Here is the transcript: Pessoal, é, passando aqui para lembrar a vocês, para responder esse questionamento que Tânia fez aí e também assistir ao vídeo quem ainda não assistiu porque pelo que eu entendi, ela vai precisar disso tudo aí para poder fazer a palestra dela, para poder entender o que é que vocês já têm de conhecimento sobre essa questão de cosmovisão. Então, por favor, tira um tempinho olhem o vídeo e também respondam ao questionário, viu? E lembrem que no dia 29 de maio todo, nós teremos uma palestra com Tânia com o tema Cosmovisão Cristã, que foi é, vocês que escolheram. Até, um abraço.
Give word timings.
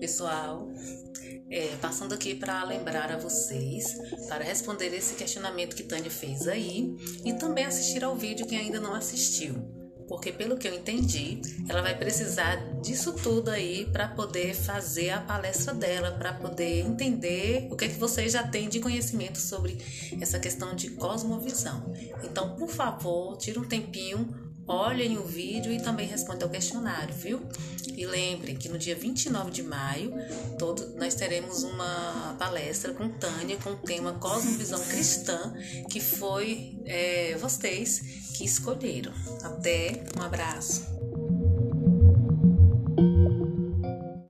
Pessoal, 0.00 0.68
é, 1.48 1.76
passando 1.80 2.12
aqui 2.12 2.34
para 2.34 2.64
lembrar 2.64 3.12
a 3.12 3.16
vocês, 3.16 3.96
para 4.28 4.42
responder 4.42 4.92
esse 4.92 5.14
questionamento 5.14 5.76
que 5.76 5.84
Tânia 5.84 6.10
fez 6.10 6.48
aí 6.48 6.96
e 7.24 7.32
também 7.34 7.64
assistir 7.64 8.02
ao 8.02 8.16
vídeo 8.16 8.44
quem 8.44 8.58
ainda 8.58 8.80
não 8.80 8.92
assistiu 8.92 9.78
porque 10.08 10.32
pelo 10.32 10.56
que 10.56 10.66
eu 10.66 10.74
entendi, 10.74 11.40
ela 11.68 11.82
vai 11.82 11.96
precisar 11.96 12.56
disso 12.80 13.12
tudo 13.12 13.48
aí 13.48 13.88
para 13.92 14.08
poder 14.08 14.54
fazer 14.54 15.10
a 15.10 15.20
palestra 15.20 15.72
dela, 15.72 16.10
para 16.10 16.32
poder 16.32 16.80
entender 16.80 17.68
o 17.70 17.76
que 17.76 17.84
é 17.84 17.88
que 17.88 17.94
vocês 17.94 18.32
já 18.32 18.42
têm 18.42 18.68
de 18.68 18.80
conhecimento 18.80 19.38
sobre 19.38 19.78
essa 20.20 20.40
questão 20.40 20.74
de 20.74 20.90
cosmovisão. 20.90 21.94
Então, 22.24 22.56
por 22.56 22.68
favor, 22.68 23.36
tira 23.36 23.60
um 23.60 23.64
tempinho 23.64 24.50
olhem 24.70 25.18
o 25.18 25.24
vídeo 25.24 25.72
e 25.72 25.80
também 25.80 26.06
respondam 26.06 26.46
ao 26.46 26.52
questionário, 26.52 27.12
viu? 27.14 27.40
E 28.00 28.06
lembrem 28.06 28.56
que 28.56 28.66
no 28.66 28.78
dia 28.78 28.94
29 28.94 29.50
de 29.50 29.62
maio 29.62 30.10
todo, 30.58 30.96
nós 30.96 31.14
teremos 31.14 31.64
uma 31.64 32.34
palestra 32.38 32.94
com 32.94 33.10
Tânia 33.10 33.58
com 33.58 33.72
o 33.72 33.76
tema 33.76 34.14
Cosmovisão 34.14 34.82
Cristã, 34.88 35.52
que 35.90 36.00
foi 36.00 36.78
é, 36.86 37.36
vocês 37.36 38.00
que 38.34 38.42
escolheram. 38.42 39.12
Até, 39.42 40.02
um 40.16 40.22
abraço. 40.22 40.99